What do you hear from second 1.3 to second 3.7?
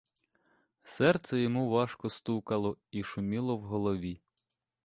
йому важко стукало і шуміло в